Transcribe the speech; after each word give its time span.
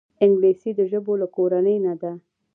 انګلیسي 0.23 0.71
د 0.77 0.81
ژبو 0.91 1.13
له 1.21 1.27
کورنۍ 1.35 1.77
نه 1.85 1.93
ده 2.01 2.11